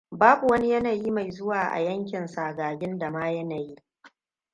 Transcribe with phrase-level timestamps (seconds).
[0.11, 3.75] babu wani yanayi mai zuwa a yankin sagagin da ma yanayi